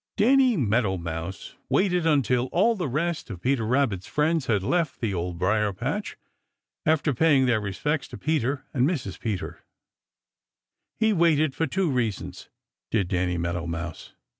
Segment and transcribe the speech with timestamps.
[0.17, 5.13] Danny Meadow Mouse waited until all the rest of Peter Rabbit's friends had left the
[5.13, 6.17] Old Briar patch
[6.87, 9.19] after paying their respects to Peter and Mrs.
[9.19, 9.63] Peter,
[10.97, 12.49] He waited for two reasons,
[12.89, 14.15] did Danny Meadow Mouse.